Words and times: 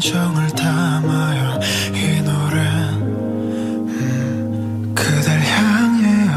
감정을 0.00 0.48
담아요. 0.52 1.60
이 1.92 2.22
노래 2.22 2.60
음, 3.92 4.92
그댈 4.94 5.38
향해요. 5.42 6.32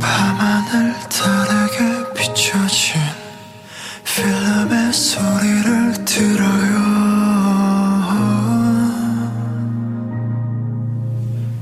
밤하늘 0.00 0.94
다르게 1.10 2.14
비춰진 2.14 3.02
필름의 4.02 4.94
소리를 4.94 6.04
들어요. 6.06 6.96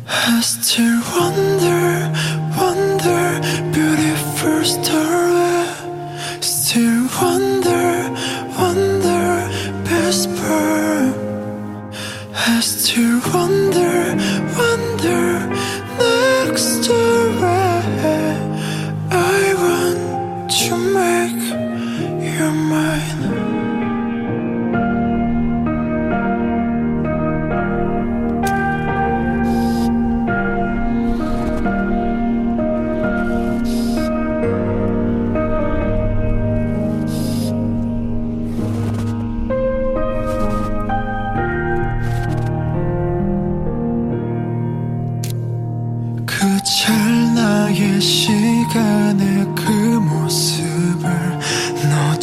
I 0.07 0.39
still 0.39 1.03
wonder, 1.17 2.13
wonder, 2.57 3.41
beautiful 3.73 4.61
story. 4.63 5.44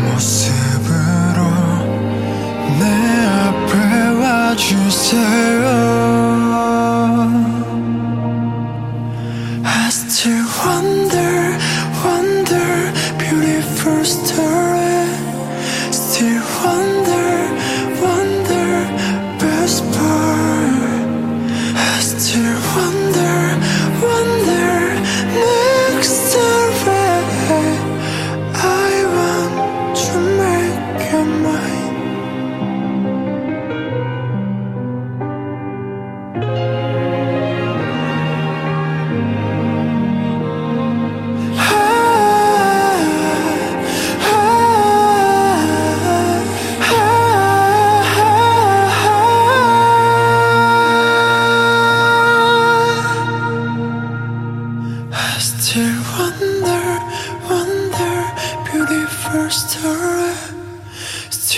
모습으로 0.00 1.40
내 2.78 2.84
앞에 3.26 4.08
와주세요. 4.20 5.87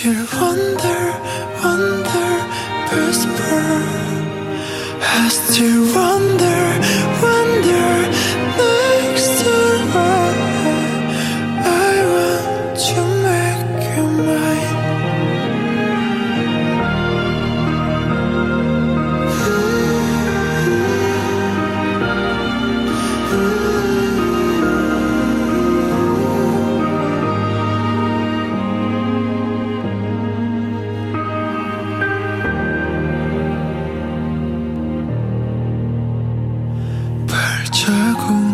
you 0.03 0.27
wonder, 0.33 1.03
wonder, 1.63 2.33
whisper? 2.91 3.67
I 5.03 5.29
still 5.29 5.95
wonder. 5.95 7.00
자꾸 37.71 38.50